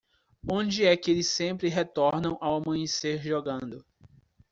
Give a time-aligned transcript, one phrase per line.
[0.51, 3.85] Onde é que eles sempre retornam ao amanhecer jogando